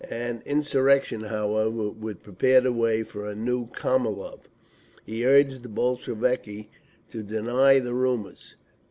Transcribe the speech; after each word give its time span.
An 0.09 0.41
insurrection, 0.47 1.21
however, 1.25 1.87
would 1.91 2.23
prepare 2.23 2.59
the 2.59 2.73
way 2.73 3.03
for 3.03 3.27
a 3.27 3.35
new 3.35 3.67
Kornilov. 3.67 4.49
He 5.05 5.23
urged 5.27 5.61
the 5.61 5.69
Bolsheviki 5.69 6.71
to 7.11 7.21
deny 7.21 7.77
the 7.77 7.93
rumours. 7.93 8.55